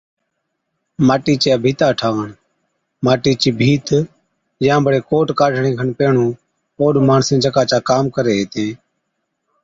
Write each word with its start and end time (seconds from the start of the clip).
ماٽِي 1.07 1.33
چِيا 1.41 1.55
ڀِيتا 1.63 1.87
ٺاهوَڻ، 1.99 2.27
ماٽِي 3.05 3.31
چِي 3.41 3.49
ڀيت 3.59 3.87
يان 4.65 4.79
بڙي 4.85 4.99
ڪوٽ 5.09 5.27
ڪاڍڻي 5.39 5.71
کن 5.79 5.89
پيهڻُون 5.97 6.31
اوڏ 6.79 6.93
ماڻسين 7.07 7.37
جڪا 7.45 7.63
چا 7.69 7.77
ڪام 7.89 8.03
ڪرين 8.15 8.37
هِتين 8.41 8.71